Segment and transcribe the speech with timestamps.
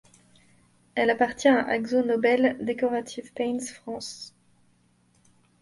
[0.95, 4.33] Elle appartient à AkzoNobel Decorative Paints France.